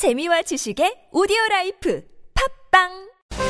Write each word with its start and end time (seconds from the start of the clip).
재미와 0.00 0.40
지식의 0.40 1.12
오디오 1.12 1.36
라이프 1.50 2.02
팟빵 2.72 2.88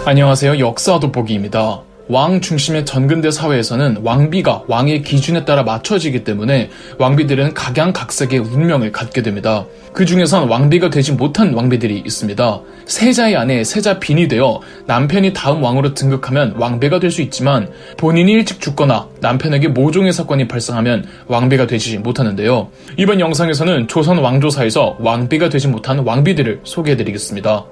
안녕하세요. 0.04 0.58
역사 0.58 0.98
돋보기입니다. 0.98 1.84
왕 2.10 2.40
중심의 2.40 2.84
전근대 2.86 3.30
사회에서는 3.30 3.98
왕비가 4.02 4.64
왕의 4.66 5.02
기준에 5.02 5.44
따라 5.44 5.62
맞춰지기 5.62 6.24
때문에 6.24 6.68
왕비들은 6.98 7.54
각양각색의 7.54 8.40
운명을 8.40 8.90
갖게 8.90 9.22
됩니다. 9.22 9.64
그 9.92 10.04
중에선 10.04 10.48
왕비가 10.48 10.90
되지 10.90 11.12
못한 11.12 11.54
왕비들이 11.54 12.02
있습니다. 12.04 12.60
세자의 12.86 13.36
아내 13.36 13.62
세자빈이 13.62 14.26
되어 14.26 14.60
남편이 14.86 15.32
다음 15.32 15.62
왕으로 15.62 15.94
등극하면 15.94 16.54
왕비가 16.56 16.98
될 16.98 17.10
수 17.10 17.22
있지만 17.22 17.68
본인이 17.96 18.30
일찍 18.32 18.60
죽거나 18.60 19.08
남편에게 19.20 19.66
모종의 19.68 20.12
사건이 20.12 20.46
발생하면 20.46 21.06
왕비가 21.26 21.66
되지 21.66 21.98
못하는데요. 21.98 22.68
이번 22.96 23.18
영상에서는 23.18 23.88
조선 23.88 24.18
왕조사에서 24.18 24.96
왕비가 25.00 25.48
되지 25.48 25.66
못한 25.66 26.00
왕비들을 26.00 26.60
소개해드리겠습니다. 26.62 27.64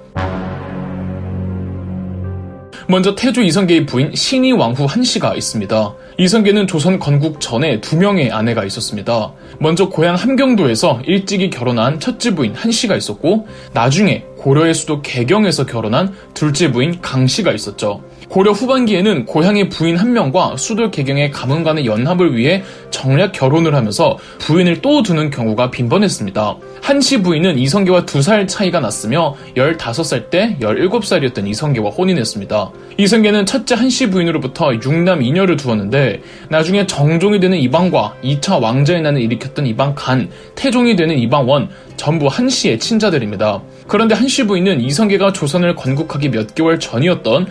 먼저 2.91 3.15
태조 3.15 3.43
이성계의 3.43 3.85
부인 3.85 4.15
신이 4.15 4.53
왕후 4.53 4.87
한씨가 4.87 5.35
있습니다. 5.35 5.95
이성계는 6.17 6.67
조선 6.67 6.99
건국 6.99 7.39
전에 7.39 7.83
두 7.83 7.99
명의 7.99 8.33
아내가 8.33 8.65
있었습니다. 8.65 9.35
먼저 9.61 9.91
고향 9.91 10.15
함경도에서 10.15 11.03
일찍이 11.05 11.51
결혼한 11.51 12.01
첫째 12.01 12.35
부인 12.35 12.55
한씨가 12.55 12.97
있었고 12.97 13.47
나중에 13.75 14.25
고려의 14.39 14.73
수도 14.73 15.03
개경에서 15.03 15.67
결혼한 15.67 16.15
둘째 16.33 16.73
부인 16.73 17.03
강씨가 17.03 17.53
있었죠. 17.53 18.03
고려 18.29 18.53
후반기에는 18.53 19.25
고향의 19.25 19.69
부인 19.71 19.97
한 19.97 20.13
명과 20.13 20.57
수도 20.57 20.91
개경의 20.91 21.31
가문간의 21.31 21.87
연합을 21.87 22.37
위해 22.37 22.63
정략 22.91 23.33
결혼을 23.33 23.75
하면서 23.75 24.19
부인을 24.39 24.81
또 24.83 25.03
두는 25.03 25.31
경우가 25.31 25.71
빈번했습니다. 25.71 26.57
한씨 26.83 27.23
부인은 27.23 27.59
이성계와 27.59 28.05
두 28.07 28.19
살 28.29 28.47
차이가 28.47 28.81
났으며 28.81 29.35
15살 29.57 30.29
때 30.29 30.57
17살이었던 30.61 31.47
이성계와 31.47 31.89
혼인했습니다. 31.91 32.71
이성계는 32.99 33.47
첫째 33.47 33.75
한씨 33.75 34.11
부인으로부터 34.11 34.71
6남 34.71 35.21
2녀를 35.23 35.57
두었는데 35.57 36.21
나중에 36.51 36.87
정종이 36.87 37.41
되는 37.41 37.57
이방과 37.57 38.17
2차 38.23 38.61
왕자의 38.61 39.01
난을 39.03 39.23
일으켰던 39.23 39.67
이방 39.67 39.95
간, 39.95 40.29
태종이 40.57 40.95
되는 40.97 41.17
이방 41.19 41.49
원 41.49 41.71
전부 41.97 42.27
한씨의 42.27 42.79
친자들입니다. 42.79 43.63
그런데 43.87 44.15
한씨 44.15 44.47
부인은 44.47 44.81
이성계가 44.83 45.33
조선을 45.33 45.75
건국하기 45.75 46.31
몇 46.31 46.55
개월 46.55 46.79
전이었던 46.79 47.47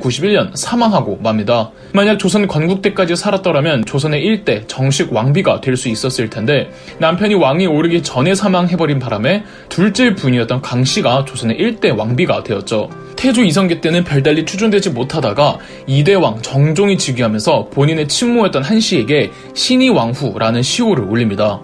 1391년 0.00 0.56
사망하고 0.56 1.18
맙니다. 1.22 1.70
만약 1.92 2.18
조선 2.18 2.46
건국 2.46 2.82
때까지 2.82 3.16
살았더라면 3.16 3.84
조선의 3.84 4.24
1대 4.24 4.66
정식 4.66 5.12
왕비가 5.12 5.60
될 5.60 5.76
수 5.76 5.88
있었을 5.88 6.28
텐데 6.28 6.70
남편이 6.98 7.34
왕이 7.34 7.66
오르기 7.66 8.02
전에 8.02 8.34
사망해버린 8.34 8.98
바람에 8.98 9.44
둘째 9.70 10.14
부인이었던 10.14 10.60
강씨가 10.60 11.24
조선의 11.24 11.56
1대 11.58 11.96
왕비가 11.96 12.42
되었죠. 12.42 12.90
태조 13.16 13.44
이성계 13.44 13.80
때는 13.80 14.04
별달리 14.04 14.44
추존되지 14.44 14.90
못하다가 14.90 15.58
2대 15.88 16.20
왕 16.20 16.42
정종이 16.42 16.98
즉위하면서 16.98 17.68
본인의 17.70 18.08
친모였던 18.08 18.62
한씨에게 18.62 19.30
신이 19.54 19.88
왕후라는 19.90 20.62
시호를 20.62 21.04
올립니다. 21.04 21.60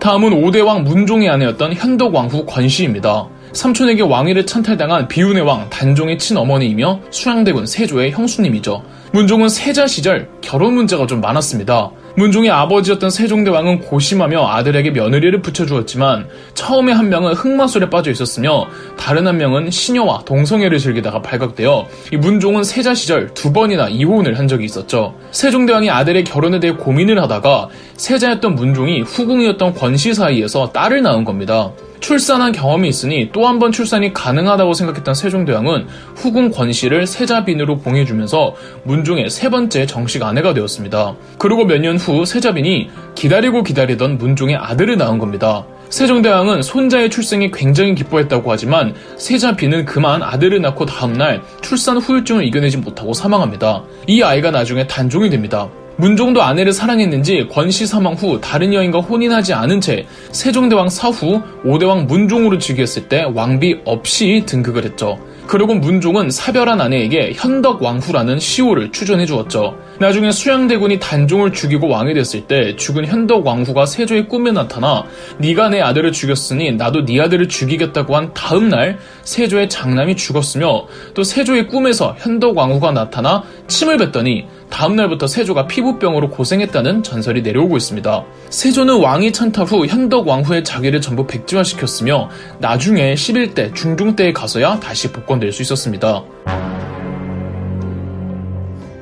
다음은 0.00 0.30
5대왕 0.30 0.82
문종의 0.82 1.28
아내였던 1.28 1.74
현덕왕후 1.74 2.46
권씨입니다. 2.46 3.28
삼촌에게 3.52 4.02
왕위를 4.02 4.46
찬탈당한 4.46 5.08
비운의 5.08 5.42
왕 5.42 5.68
단종의 5.70 6.18
친어머니이며 6.18 7.00
수양대군 7.10 7.66
세조의 7.66 8.12
형수님이죠. 8.12 8.82
문종은 9.12 9.48
세자 9.48 9.86
시절 9.86 10.28
결혼 10.40 10.74
문제가 10.74 11.06
좀 11.06 11.20
많았습니다. 11.20 11.90
문종의 12.16 12.50
아버지였던 12.50 13.10
세종대왕은 13.10 13.80
고심하며 13.80 14.46
아들에게 14.46 14.90
며느리를 14.90 15.40
붙여주었지만 15.42 16.28
처음에 16.54 16.92
한 16.92 17.08
명은 17.08 17.34
흑마술에 17.34 17.88
빠져 17.88 18.10
있었으며 18.10 18.66
다른 18.96 19.26
한 19.26 19.36
명은 19.36 19.70
시녀와 19.70 20.22
동성애를 20.24 20.78
즐기다가 20.78 21.22
발각되어 21.22 21.86
이 22.12 22.16
문종은 22.16 22.64
세자 22.64 22.94
시절 22.94 23.32
두 23.34 23.52
번이나 23.52 23.88
이혼을 23.88 24.38
한 24.38 24.48
적이 24.48 24.64
있었죠. 24.64 25.14
세종대왕이 25.30 25.90
아들의 25.90 26.24
결혼에 26.24 26.60
대해 26.60 26.72
고민을 26.72 27.20
하다가 27.22 27.68
세자였던 27.96 28.54
문종이 28.54 29.02
후궁이었던 29.02 29.74
권씨 29.74 30.14
사이에서 30.14 30.70
딸을 30.72 31.02
낳은 31.02 31.24
겁니다. 31.24 31.72
출산한 32.00 32.52
경험이 32.52 32.88
있으니 32.88 33.30
또 33.32 33.46
한 33.46 33.58
번 33.58 33.72
출산이 33.72 34.12
가능하다고 34.14 34.74
생각했던 34.74 35.14
세종대왕은 35.14 35.86
후궁 36.16 36.50
권씨를 36.50 37.06
세자빈으로 37.06 37.78
봉해주면서 37.78 38.54
문종의 38.84 39.28
세 39.30 39.50
번째 39.50 39.86
정식 39.86 40.22
아내가 40.22 40.54
되었습니다. 40.54 41.14
그리고 41.38 41.64
몇 41.64 41.80
년 41.80 41.96
후 41.96 42.24
세자빈이 42.24 42.88
기다리고 43.14 43.62
기다리던 43.62 44.18
문종의 44.18 44.56
아들을 44.56 44.96
낳은 44.96 45.18
겁니다. 45.18 45.66
세종대왕은 45.90 46.62
손자의 46.62 47.10
출생에 47.10 47.50
굉장히 47.52 47.94
기뻐했다고 47.96 48.50
하지만 48.52 48.94
세자빈은 49.16 49.84
그만 49.86 50.22
아들을 50.22 50.60
낳고 50.62 50.86
다음날 50.86 51.42
출산 51.62 51.96
후유증을 51.98 52.44
이겨내지 52.46 52.76
못하고 52.78 53.12
사망합니다. 53.12 53.82
이 54.06 54.22
아이가 54.22 54.52
나중에 54.52 54.86
단종이 54.86 55.30
됩니다. 55.30 55.68
문종도 56.00 56.40
아내를 56.42 56.72
사랑했는지 56.72 57.46
권씨 57.52 57.86
사망 57.86 58.14
후 58.14 58.40
다른 58.40 58.72
여인과 58.72 59.00
혼인하지 59.00 59.52
않은 59.52 59.82
채 59.82 60.06
세종대왕 60.32 60.88
사후 60.88 61.42
5대왕 61.62 62.06
문종으로 62.06 62.58
즉위했을 62.58 63.08
때 63.08 63.22
왕비 63.34 63.82
없이 63.84 64.42
등극을 64.46 64.84
했죠. 64.84 65.18
그리고 65.46 65.74
문종은 65.74 66.30
사별한 66.30 66.80
아내에게 66.80 67.32
현덕왕후라는 67.34 68.38
시호를 68.38 68.92
추전해 68.92 69.26
주었죠. 69.26 69.76
나중에 70.00 70.32
수양대군이 70.32 70.98
단종을 70.98 71.52
죽이고 71.52 71.86
왕이 71.86 72.14
됐을 72.14 72.46
때 72.46 72.74
죽은 72.74 73.04
현덕 73.04 73.46
왕후가 73.46 73.84
세조의 73.84 74.28
꿈에 74.28 74.50
나타나 74.50 75.04
네가 75.36 75.68
내 75.68 75.82
아들을 75.82 76.10
죽였으니 76.12 76.72
나도 76.72 77.04
네 77.04 77.20
아들을 77.20 77.48
죽이겠다고 77.48 78.16
한 78.16 78.32
다음 78.32 78.70
날 78.70 78.98
세조의 79.24 79.68
장남이 79.68 80.16
죽었으며 80.16 80.86
또 81.12 81.22
세조의 81.22 81.68
꿈에서 81.68 82.16
현덕 82.18 82.56
왕후가 82.56 82.92
나타나 82.92 83.42
침을 83.66 83.98
뱉더니 83.98 84.46
다음 84.70 84.96
날부터 84.96 85.26
세조가 85.26 85.66
피부병으로 85.66 86.30
고생했다는 86.30 87.02
전설이 87.02 87.42
내려오고 87.42 87.76
있습니다. 87.76 88.24
세조는 88.48 89.00
왕이 89.00 89.32
찬타 89.32 89.64
후 89.64 89.84
현덕 89.84 90.26
왕후의 90.26 90.64
자기를 90.64 91.02
전부 91.02 91.26
백지화시켰으며 91.26 92.30
나중에 92.58 93.12
11대 93.12 93.74
중종 93.74 94.16
때에 94.16 94.32
가서야 94.32 94.80
다시 94.80 95.12
복권될 95.12 95.52
수 95.52 95.60
있었습니다. 95.60 96.24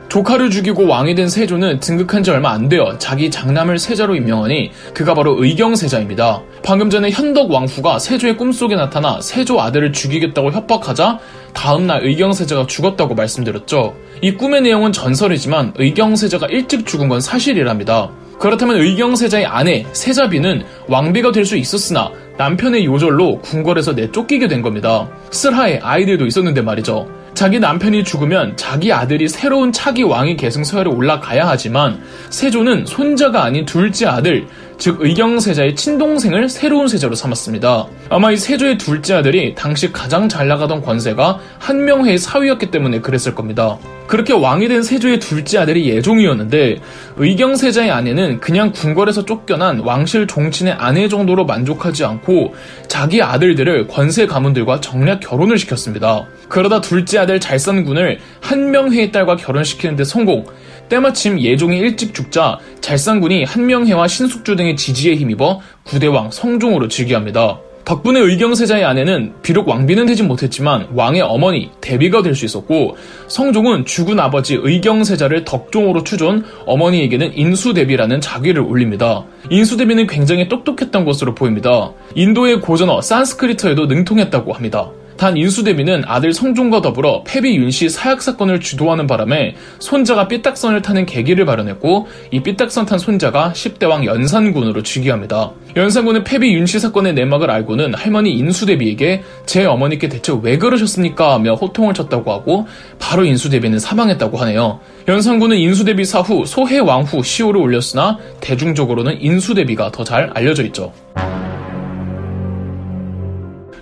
조카를 0.08 0.50
죽이고 0.50 0.86
왕이 0.86 1.14
된 1.14 1.28
세조는 1.28 1.80
등극한 1.80 2.22
지 2.22 2.30
얼마 2.30 2.50
안 2.50 2.68
되어 2.68 2.96
자기 2.98 3.30
장남을 3.30 3.78
세자로 3.78 4.16
임명하니 4.16 4.70
그가 4.94 5.14
바로 5.14 5.42
의경세자입니다. 5.42 6.42
방금 6.64 6.88
전에 6.88 7.10
현덕 7.10 7.50
왕후가 7.50 7.98
세조의 7.98 8.38
꿈속에 8.38 8.74
나타나 8.74 9.20
세조 9.20 9.60
아들을 9.60 9.92
죽이겠다고 9.92 10.52
협박하자 10.52 11.18
다음날 11.52 12.04
의경세자가 12.06 12.66
죽었다고 12.66 13.14
말씀드렸죠. 13.14 13.94
이 14.22 14.32
꿈의 14.32 14.62
내용은 14.62 14.92
전설이지만 14.92 15.74
의경세자가 15.76 16.46
일찍 16.46 16.86
죽은 16.86 17.08
건 17.08 17.20
사실이랍니다. 17.20 18.10
그렇다면 18.38 18.76
의경세자의 18.76 19.46
아내 19.46 19.84
세자비는 19.92 20.64
왕비가 20.86 21.32
될 21.32 21.44
수 21.48 21.56
있었으나 21.56 22.10
남편의 22.36 22.84
요절로 22.84 23.40
궁궐에서 23.40 23.92
내쫓기게 23.94 24.48
된 24.48 24.60
겁니다. 24.62 25.08
슬하에 25.30 25.78
아이들도 25.82 26.26
있었는데 26.26 26.60
말이죠. 26.60 27.08
자기 27.34 27.58
남편이 27.58 28.04
죽으면 28.04 28.56
자기 28.56 28.92
아들이 28.92 29.28
새로운 29.28 29.72
차기 29.72 30.02
왕위 30.02 30.36
계승서열에 30.36 30.90
올라가야 30.90 31.48
하지만 31.48 32.00
세조는 32.30 32.84
손자가 32.86 33.44
아닌 33.44 33.64
둘째 33.64 34.06
아들, 34.06 34.46
즉 34.78 34.98
의경세자의 35.00 35.74
친동생을 35.74 36.48
새로운 36.48 36.86
세자로 36.86 37.16
삼았습니다. 37.16 37.86
아마 38.10 38.30
이 38.30 38.36
세조의 38.36 38.78
둘째 38.78 39.14
아들이 39.14 39.54
당시 39.56 39.92
가장 39.92 40.28
잘 40.28 40.46
나가던 40.46 40.82
권세가 40.82 41.40
한명회의 41.58 42.16
사위였기 42.16 42.70
때문에 42.70 43.00
그랬을 43.00 43.34
겁니다. 43.34 43.76
그렇게 44.06 44.32
왕이 44.32 44.68
된 44.68 44.82
세조의 44.82 45.18
둘째 45.18 45.58
아들이 45.58 45.88
예종이었는데 45.90 46.78
의경세자의 47.16 47.90
아내는 47.90 48.40
그냥 48.40 48.72
궁궐에서 48.72 49.24
쫓겨난 49.26 49.80
왕실 49.80 50.26
종친의 50.26 50.74
아내 50.74 51.08
정도로 51.08 51.44
만족하지 51.44 52.04
않고 52.04 52.54
자기 52.86 53.20
아들들을 53.20 53.88
권세 53.88 54.26
가문들과 54.26 54.80
정략 54.80 55.20
결혼을 55.20 55.58
시켰습니다. 55.58 56.24
그러다 56.48 56.80
둘째 56.80 57.18
아들 57.18 57.40
잘산군을 57.40 58.20
한명회의 58.40 59.12
딸과 59.12 59.36
결혼시키는데 59.36 60.04
성공. 60.04 60.46
때마침 60.88 61.40
예종이 61.40 61.78
일찍 61.78 62.14
죽자 62.14 62.58
잘산군이 62.80 63.44
한명회와 63.44 64.08
신숙주 64.08 64.56
등의 64.56 64.76
지지에 64.76 65.14
힘입어 65.14 65.60
구대왕 65.84 66.30
성종으로 66.30 66.88
즉위합니다. 66.88 67.60
덕분에 67.88 68.20
의경세자의 68.20 68.84
아내는 68.84 69.32
비록 69.42 69.66
왕비는 69.66 70.04
되지 70.04 70.22
못했지만 70.22 70.88
왕의 70.92 71.22
어머니 71.22 71.70
대비가 71.80 72.20
될 72.22 72.34
수 72.34 72.44
있었고 72.44 72.98
성종은 73.28 73.86
죽은 73.86 74.20
아버지 74.20 74.58
의경세자를 74.60 75.46
덕종으로 75.46 76.04
추존 76.04 76.44
어머니에게는 76.66 77.32
인수대비라는 77.34 78.20
자귀를 78.20 78.60
올립니다. 78.60 79.24
인수대비는 79.48 80.06
굉장히 80.06 80.50
똑똑했던 80.50 81.06
것으로 81.06 81.34
보입니다. 81.34 81.92
인도의 82.14 82.60
고전어 82.60 83.00
산스크리트에도 83.00 83.86
능통했다고 83.86 84.52
합니다. 84.52 84.90
단 85.18 85.36
인수대비는 85.36 86.04
아들 86.06 86.32
성종과 86.32 86.80
더불어 86.80 87.22
패비 87.26 87.56
윤씨 87.56 87.88
사약 87.88 88.22
사건을 88.22 88.60
주도하는 88.60 89.08
바람에 89.08 89.56
손자가 89.80 90.28
삐딱선을 90.28 90.80
타는 90.80 91.06
계기를 91.06 91.44
마련했고 91.44 92.06
이 92.30 92.40
삐딱선 92.40 92.86
탄 92.86 92.98
손자가 92.98 93.52
10대 93.54 93.88
왕 93.88 94.04
연산군으로 94.04 94.82
즉위합니다. 94.84 95.50
연산군은 95.76 96.24
패비 96.24 96.54
윤씨 96.54 96.78
사건의 96.78 97.14
내막을 97.14 97.50
알고는 97.50 97.94
할머니 97.94 98.32
인수대비에게 98.32 99.22
제 99.44 99.64
어머니께 99.64 100.08
대체 100.08 100.32
왜 100.40 100.56
그러셨습니까? 100.56 101.34
하며 101.34 101.54
호통을 101.54 101.94
쳤다고 101.94 102.32
하고 102.32 102.68
바로 103.00 103.24
인수대비는 103.24 103.80
사망했다고 103.80 104.38
하네요. 104.38 104.78
연산군은 105.08 105.56
인수대비 105.56 106.04
사후 106.04 106.46
소해 106.46 106.78
왕후 106.78 107.24
시호를 107.24 107.60
올렸으나 107.60 108.18
대중적으로는 108.40 109.20
인수대비가 109.20 109.90
더 109.90 110.04
잘 110.08 110.30
알려져 110.32 110.62
있죠. 110.64 110.92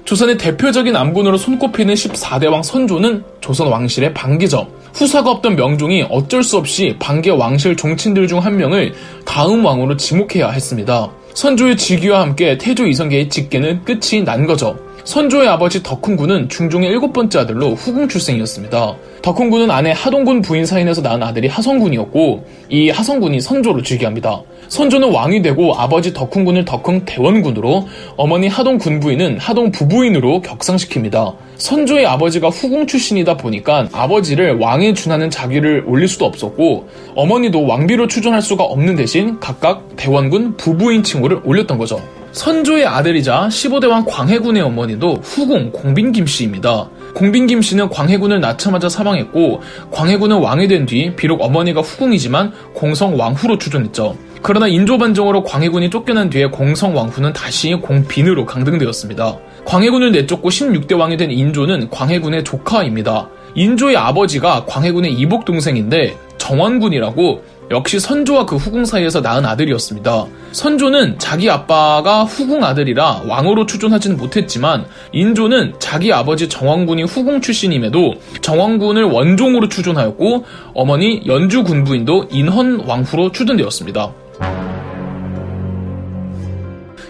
조선의 0.07 0.39
대표적인 0.39 0.95
암군으로 0.95 1.37
손꼽히는 1.37 1.95
14대왕 1.95 2.63
선조는 2.63 3.25
조선 3.41 3.67
왕실의 3.69 4.15
반기죠. 4.15 4.69
후사가 4.95 5.31
없던 5.31 5.57
명종이 5.57 6.07
어쩔 6.09 6.43
수 6.45 6.57
없이 6.57 6.95
반기 6.99 7.29
왕실 7.29 7.77
종친들 7.77 8.29
중 8.29 8.39
한 8.39 8.57
명을 8.57 8.95
다음 9.25 9.65
왕으로 9.65 9.97
지목해야 9.97 10.51
했습니다. 10.51 11.11
선조의 11.35 11.77
즉위와 11.77 12.21
함께 12.21 12.57
태조 12.57 12.87
이성계의 12.87 13.29
직계는 13.29 13.85
끝이 13.85 14.23
난 14.25 14.47
거죠. 14.47 14.79
선조의 15.07 15.49
아버지 15.49 15.85
덕훈군은 15.85 16.49
중종의 16.49 16.91
일곱 16.91 17.13
번째 17.13 17.39
아들로 17.39 17.75
후궁 17.75 18.09
출생이었습니다. 18.09 18.97
덕훈군은 19.23 19.71
아내 19.71 19.93
하동군 19.95 20.43
부인 20.43 20.67
사인에서 20.67 21.01
낳은 21.01 21.23
아들이 21.23 21.47
하성군이었고 21.47 22.45
이 22.71 22.91
하성군이 22.91 23.41
선조로 23.41 23.83
즉위합니다. 23.83 24.43
선조는 24.67 25.13
왕이 25.13 25.43
되고 25.43 25.77
아버지 25.77 26.13
덕훈군을 26.13 26.65
덕흥 26.65 27.05
대원군으로 27.05 27.87
어머니 28.17 28.49
하동 28.49 28.79
군 28.79 28.99
부인은 28.99 29.39
하동 29.39 29.71
부부인으로 29.71 30.43
격상시킵니다. 30.43 31.37
선조의 31.57 32.05
아버지가 32.05 32.49
후궁 32.49 32.89
출신이다 32.89 33.37
보니까 33.37 33.89
아버지를 33.93 34.59
왕에 34.59 34.93
준하는 34.93 35.31
자기를 35.31 35.85
올릴 35.87 36.09
수도 36.09 36.25
없었고 36.25 36.89
어머니도 37.15 37.65
왕비로 37.65 38.09
추존할 38.09 38.43
수가 38.43 38.65
없는 38.65 38.97
대신 38.97 39.39
각각 39.39 39.87
대원군 39.95 40.57
부부인 40.57 41.05
칭호를 41.05 41.43
올렸던 41.45 41.79
거죠. 41.79 42.03
선조의 42.37 42.85
아들이자 42.87 43.49
15대왕 43.49 44.05
광해군의 44.07 44.61
어머니도 44.61 45.15
후궁 45.23 45.73
공빈 45.73 46.13
김 46.13 46.27
씨입니다. 46.27 46.91
공빈 47.15 47.47
김 47.47 47.63
씨는 47.63 47.89
광해군을 47.89 48.41
낳자마자 48.41 48.91
사망했고 48.91 49.63
광해군은 49.91 50.37
왕이 50.41 50.69
된 50.69 50.85
뒤 50.85 51.17
비록 51.17 51.41
어머니가 51.43 51.81
후궁이지만 51.81 52.53
공성 52.75 53.19
왕후로 53.19 53.57
추존했죠. 53.57 54.19
그러나 54.43 54.69
인조반정으로 54.69 55.45
광해군이 55.45 55.89
쫓겨난 55.89 56.29
뒤에 56.29 56.49
공성 56.49 56.95
왕후는 56.95 57.33
다시 57.33 57.73
공빈으로 57.73 58.45
강등되었습니다. 58.45 59.39
광해군을 59.65 60.13
내쫓고 60.13 60.51
16대 60.51 60.99
왕이 60.99 61.17
된 61.17 61.31
인조는 61.31 61.89
광해군의 61.89 62.45
조카입니다. 62.45 63.31
인조의 63.55 63.97
아버지가 63.97 64.67
광해군의 64.67 65.15
이복 65.15 65.47
동생인데 65.47 66.19
정원군이라고 66.37 67.43
역시 67.71 67.99
선조와 67.99 68.47
그 68.47 68.57
후궁 68.57 68.85
사이에서 68.85 69.21
낳은 69.21 69.45
아들이었습니다. 69.45 70.27
선조는 70.53 71.19
자기 71.19 71.51
아빠가 71.51 72.23
후궁 72.23 72.63
아들이라 72.63 73.23
왕으로 73.27 73.67
추존하지는 73.67 74.17
못했지만 74.17 74.87
인조는 75.13 75.75
자기 75.81 76.13
아버지 76.13 76.49
정왕군이 76.49 77.03
후궁 77.05 77.41
출신임에도 77.41 78.15
정왕군을 78.41 79.05
원종으로 79.05 79.69
추존하였고 79.69 80.45
어머니 80.75 81.23
연주 81.27 81.65
군부인도 81.65 82.29
인헌 82.31 82.85
왕후로 82.87 83.33
추존되었습니다. 83.33 84.13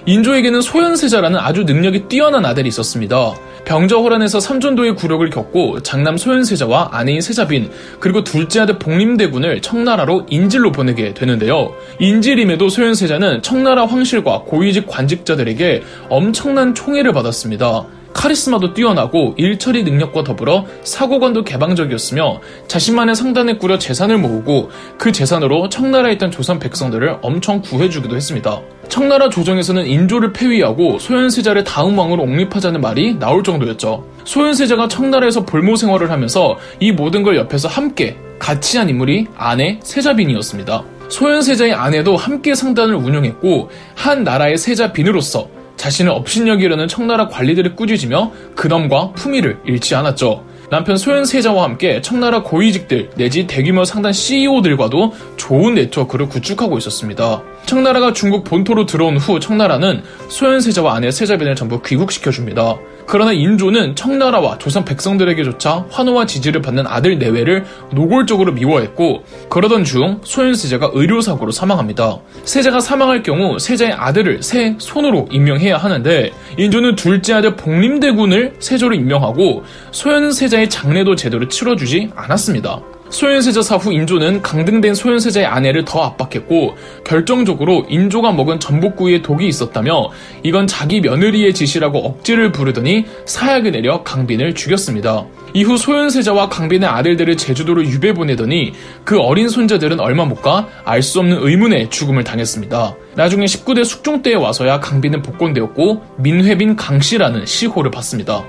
인조에게는 0.06 0.60
소현세자라는 0.60 1.38
아주 1.40 1.64
능력이 1.64 2.04
뛰어난 2.08 2.46
아들이 2.46 2.68
있었습니다. 2.68 3.34
병저호란에서 3.64 4.38
삼전도의 4.38 4.94
굴욕을 4.94 5.30
겪고 5.30 5.82
장남 5.82 6.16
소현세자와 6.16 6.90
아내인 6.92 7.20
세자빈 7.20 7.70
그리고 7.98 8.22
둘째 8.22 8.60
아들 8.60 8.78
복림대군을 8.78 9.60
청나라로 9.60 10.26
인질로 10.30 10.70
보내게 10.70 11.12
되는데요. 11.12 11.74
인질임에도 11.98 12.68
소현세자는 12.68 13.42
청나라 13.42 13.84
황실과 13.84 14.42
고위직 14.42 14.86
관직자들에게 14.86 15.82
엄청난 16.08 16.74
총애를 16.74 17.12
받았습니다. 17.12 17.86
카리스마도 18.16 18.72
뛰어나고 18.72 19.34
일처리 19.36 19.82
능력과 19.84 20.24
더불어 20.24 20.64
사고관도 20.82 21.44
개방적이었으며 21.44 22.40
자신만의 22.66 23.14
상단에 23.14 23.58
꾸려 23.58 23.78
재산을 23.78 24.16
모으고 24.16 24.70
그 24.96 25.12
재산으로 25.12 25.68
청나라에 25.68 26.14
있던 26.14 26.30
조선 26.30 26.58
백성들을 26.58 27.18
엄청 27.20 27.60
구해주기도 27.60 28.16
했습니다. 28.16 28.62
청나라 28.88 29.28
조정에서는 29.28 29.86
인조를 29.86 30.32
폐위하고 30.32 30.98
소현세자를 30.98 31.64
다음 31.64 31.98
왕으로 31.98 32.22
옹립하자는 32.22 32.80
말이 32.80 33.18
나올 33.18 33.44
정도였죠. 33.44 34.06
소현세자가 34.24 34.88
청나라에서 34.88 35.44
볼모 35.44 35.76
생활을 35.76 36.10
하면서 36.10 36.56
이 36.80 36.92
모든 36.92 37.22
걸 37.22 37.36
옆에서 37.36 37.68
함께 37.68 38.16
같이 38.38 38.78
한 38.78 38.88
인물이 38.88 39.26
아내 39.36 39.78
세자빈이었습니다. 39.82 40.84
소현세자의 41.08 41.74
아내도 41.74 42.16
함께 42.16 42.54
상단을 42.54 42.94
운영했고 42.94 43.70
한 43.94 44.24
나라의 44.24 44.56
세자빈으로서 44.56 45.55
자신을 45.76 46.10
업신여기려는 46.10 46.88
청나라 46.88 47.28
관리들을 47.28 47.76
꾸짖으며 47.76 48.32
근엄과 48.54 49.12
품위를 49.12 49.58
잃지 49.66 49.94
않았죠. 49.94 50.44
남편 50.70 50.96
소현세자와 50.96 51.62
함께 51.62 52.00
청나라 52.00 52.42
고위직들 52.42 53.10
내지 53.16 53.46
대규모 53.46 53.84
상단 53.84 54.12
CEO들과도 54.12 55.12
좋은 55.36 55.74
네트워크를 55.74 56.28
구축하고 56.28 56.76
있었습니다. 56.78 57.42
청나라가 57.66 58.12
중국 58.12 58.44
본토로 58.44 58.86
들어온 58.86 59.16
후 59.16 59.40
청나라는 59.40 60.02
소현세자와 60.28 60.94
아내 60.94 61.10
세자빈을 61.10 61.56
전부 61.56 61.82
귀국시켜줍니다. 61.82 62.76
그러나 63.08 63.32
인조는 63.32 63.94
청나라와 63.96 64.58
조선 64.58 64.84
백성들에게조차 64.84 65.86
환호와 65.90 66.26
지지를 66.26 66.62
받는 66.62 66.86
아들 66.86 67.18
내외를 67.18 67.64
노골적으로 67.92 68.52
미워했고 68.52 69.24
그러던 69.48 69.84
중 69.84 70.20
소현세자가 70.22 70.90
의료사고로 70.92 71.50
사망합니다. 71.52 72.18
세자가 72.44 72.80
사망할 72.80 73.22
경우 73.22 73.58
세자의 73.58 73.92
아들을 73.92 74.42
새 74.42 74.76
손으로 74.78 75.28
임명해야 75.30 75.76
하는데 75.76 76.30
인조는 76.56 76.96
둘째 76.96 77.34
아들 77.34 77.56
복림대군을 77.56 78.54
세조로 78.58 78.94
임명하고 78.94 79.64
소현세자의 79.90 80.70
장례도 80.70 81.16
제대로 81.16 81.48
치러주지 81.48 82.10
않았습니다. 82.14 82.80
소현세자 83.10 83.62
사후 83.62 83.92
인조는 83.92 84.42
강등된 84.42 84.94
소현세자의 84.94 85.46
아내를 85.46 85.84
더 85.84 86.02
압박했고 86.02 86.76
결정적으로 87.04 87.86
인조가 87.88 88.32
먹은 88.32 88.60
전복구이에 88.60 89.22
독이 89.22 89.46
있었다며 89.46 90.10
이건 90.42 90.66
자기 90.66 91.00
며느리의 91.00 91.54
짓이라고 91.54 91.98
억지를 91.98 92.52
부르더니 92.52 93.06
사약을 93.24 93.72
내려 93.72 94.02
강빈을 94.02 94.54
죽였습니다. 94.54 95.24
이후 95.54 95.78
소현세자와 95.78 96.48
강빈의 96.50 96.88
아들들을 96.88 97.36
제주도로 97.36 97.84
유배 97.84 98.12
보내더니 98.12 98.72
그 99.04 99.18
어린 99.18 99.48
손자들은 99.48 100.00
얼마 100.00 100.24
못 100.24 100.36
가 100.42 100.66
알 100.84 101.02
수 101.02 101.18
없는 101.20 101.38
의문의 101.40 101.88
죽음을 101.88 102.24
당했습니다. 102.24 102.94
나중에 103.14 103.46
19대 103.46 103.84
숙종 103.84 104.20
때에 104.22 104.34
와서야 104.34 104.80
강빈은 104.80 105.22
복권되었고 105.22 106.02
민회빈 106.18 106.76
강씨라는 106.76 107.46
시호를 107.46 107.90
받습니다. 107.90 108.44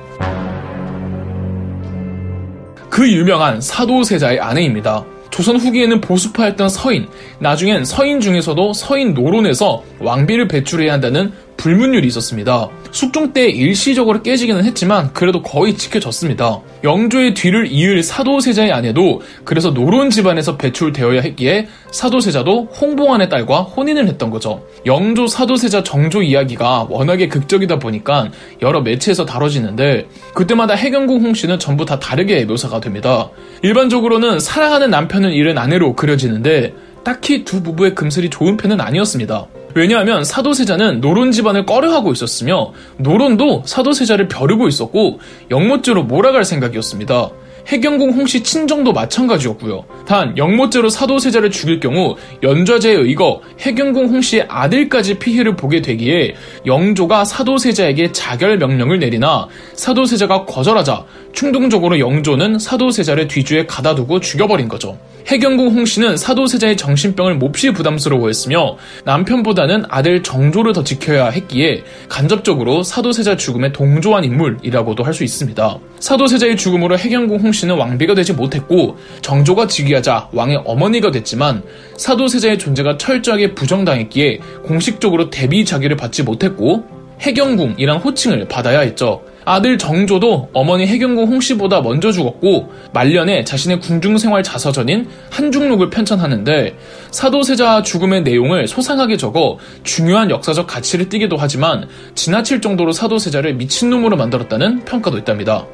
그 2.97 3.07
유명한 3.11 3.61
사도세자의 3.61 4.39
아내입니다. 4.39 5.05
조선 5.29 5.57
후기에는 5.57 6.01
보수파였던 6.01 6.67
서인, 6.67 7.07
나중엔 7.37 7.85
서인 7.85 8.19
중에서도 8.19 8.73
서인 8.73 9.13
노론에서 9.13 9.83
왕비를 9.99 10.47
배출해야 10.47 10.93
한다는 10.93 11.31
불문율이 11.57 12.07
있었습니다. 12.07 12.69
숙종 12.91 13.33
때 13.33 13.49
일시적으로 13.49 14.21
깨지기는 14.21 14.63
했지만 14.63 15.11
그래도 15.13 15.41
거의 15.41 15.75
지켜졌습니다. 15.75 16.61
영조의 16.83 17.33
뒤를 17.33 17.67
이을 17.71 18.03
사도세자의 18.03 18.71
아내도 18.71 19.21
그래서 19.43 19.71
노론 19.71 20.09
집안에서 20.09 20.57
배출되어야 20.57 21.21
했기에 21.21 21.67
사도세자도 21.91 22.69
홍봉안의 22.79 23.29
딸과 23.29 23.61
혼인을 23.61 24.07
했던 24.07 24.29
거죠. 24.29 24.65
영조 24.85 25.27
사도세자 25.27 25.83
정조 25.83 26.21
이야기가 26.21 26.87
워낙에 26.89 27.27
극적이다 27.27 27.79
보니까 27.79 28.29
여러 28.61 28.81
매체에서 28.81 29.25
다뤄지는데 29.25 30.07
그때마다 30.33 30.75
해경궁 30.75 31.21
홍씨는 31.21 31.59
전부 31.59 31.85
다 31.85 31.99
다르게 31.99 32.45
묘사가 32.45 32.79
됩니다. 32.79 33.29
일반적으로는 33.63 34.39
사랑하는 34.39 34.89
남편을 34.89 35.33
잃은 35.33 35.57
아내로 35.57 35.95
그려지는데 35.95 36.73
딱히 37.03 37.45
두 37.45 37.63
부부의 37.63 37.95
금슬이 37.95 38.29
좋은 38.29 38.57
편은 38.57 38.81
아니었습니다. 38.81 39.47
왜냐하면 39.77 40.23
사도세자는 40.23 41.01
노론 41.01 41.31
집안을 41.31 41.67
꺼려하고 41.67 42.11
있었으며 42.11 42.73
노론도 42.97 43.63
사도세자를 43.65 44.27
벼르고 44.27 44.67
있었고 44.67 45.19
영모죄로 45.51 46.03
몰아갈 46.03 46.43
생각이었습니다. 46.43 47.29
해경궁 47.67 48.11
홍씨 48.11 48.43
친정도 48.43 48.93
마찬가지였고요. 48.93 49.83
단 50.07 50.37
영모죄로 50.37 50.89
사도세자를 50.89 51.51
죽일 51.51 51.81
경우 51.81 52.15
연좌제에 52.41 52.93
의거 52.93 53.41
해경궁 53.59 54.05
홍씨의 54.05 54.45
아들까지 54.47 55.19
피해를 55.19 55.57
보게 55.57 55.81
되기에 55.81 56.35
영조가 56.65 57.25
사도세자에게 57.25 58.13
자결 58.13 58.57
명령을 58.57 58.99
내리나 58.99 59.47
사도세자가 59.73 60.45
거절하자 60.45 61.05
충동적으로 61.33 61.99
영조는 61.99 62.57
사도세자를 62.57 63.27
뒤주에 63.27 63.65
가다두고 63.65 64.21
죽여버린 64.21 64.69
거죠. 64.69 64.97
해경궁 65.27 65.67
홍씨는 65.67 66.15
사도세자의 66.15 66.77
정신병을 66.77 67.35
몹시 67.35 67.71
부담스러워했으며 67.71 68.77
남편보다는 69.03 69.83
아들 69.89 70.23
정조를 70.23 70.71
더 70.71 70.85
지켜야 70.85 71.27
했기에 71.27 71.83
간접적으로 72.07 72.81
사도세자 72.81 73.35
죽음에 73.35 73.73
동조한 73.73 74.23
인물이라고도 74.23 75.03
할 75.03 75.17
수 75.17 75.23
있습니다. 75.23 75.79
사도세자의 75.99 76.57
죽음으로 76.57 76.95
해경궁 76.95 77.39
홍씨 77.39 77.56
는 77.65 77.75
왕비가 77.75 78.13
되지 78.13 78.33
못했고 78.33 78.97
정조가 79.21 79.67
즉위하자 79.67 80.29
왕의 80.31 80.61
어머니가 80.65 81.09
됐지만 81.11 81.63
사도세자의 81.97 82.59
존재가 82.59 82.97
철저하게 82.97 83.55
부정당했기에 83.55 84.39
공식적으로 84.63 85.29
대비 85.29 85.65
자기를 85.65 85.97
받지 85.97 86.21
못했고 86.21 86.83
해경궁이란 87.21 87.97
호칭을 87.97 88.47
받아야 88.47 88.81
했죠. 88.81 89.23
아들 89.49 89.77
정조도 89.77 90.49
어머니 90.51 90.85
해경궁 90.85 91.23
홍씨보다 91.31 91.79
먼저 91.81 92.11
죽었고 92.11 92.69
말년에 92.91 93.45
자신의 93.45 93.79
궁중 93.79 94.17
생활 94.17 94.43
자서전인 94.43 95.07
한중록을 95.31 95.89
편찬하는데 95.89 96.75
사도세자 97.11 97.81
죽음의 97.81 98.23
내용을 98.23 98.67
소상하게 98.67 99.15
적어 99.15 99.57
중요한 99.83 100.29
역사적 100.29 100.67
가치를 100.67 101.07
띠기도 101.07 101.37
하지만 101.37 101.87
지나칠 102.13 102.59
정도로 102.59 102.91
사도세자를 102.91 103.53
미친놈으로 103.53 104.17
만들었다는 104.17 104.83
평가도 104.83 105.17
있답니다. 105.17 105.65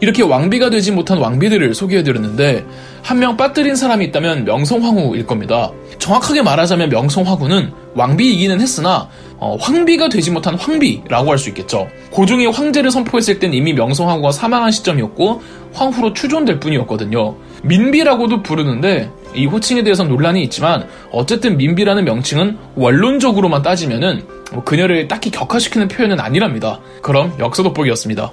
이렇게 0.00 0.22
왕비가 0.22 0.70
되지 0.70 0.92
못한 0.92 1.18
왕비들을 1.18 1.74
소개해드렸는데 1.74 2.64
한 3.02 3.18
명 3.18 3.36
빠뜨린 3.36 3.76
사람이 3.76 4.04
있다면 4.06 4.44
명성황후일 4.44 5.26
겁니다. 5.26 5.70
정확하게 5.98 6.42
말하자면 6.42 6.88
명성황후는 6.88 7.70
왕비이기는 7.94 8.60
했으나 8.60 9.08
어, 9.38 9.56
황비가 9.60 10.08
되지 10.08 10.30
못한 10.30 10.54
황비라고 10.56 11.30
할 11.30 11.38
수 11.38 11.48
있겠죠. 11.50 11.88
고종이 12.10 12.46
황제를 12.46 12.90
선포했을 12.90 13.38
땐 13.38 13.54
이미 13.54 13.72
명성황후가 13.74 14.32
사망한 14.32 14.70
시점이었고 14.72 15.40
황후로 15.72 16.14
추존될 16.14 16.58
뿐이었거든요. 16.58 17.36
민비라고도 17.62 18.42
부르는데 18.42 19.10
이 19.34 19.46
호칭에 19.46 19.82
대해서는 19.82 20.10
논란이 20.10 20.42
있지만 20.44 20.88
어쨌든 21.12 21.56
민비라는 21.58 22.04
명칭은 22.04 22.56
원론적으로만 22.74 23.62
따지면은 23.62 24.24
뭐 24.52 24.64
그녀를 24.64 25.06
딱히 25.08 25.30
격화시키는 25.30 25.88
표현은 25.88 26.18
아니랍니다. 26.20 26.80
그럼 27.02 27.32
역사 27.38 27.62
돋보기였습니다. 27.62 28.32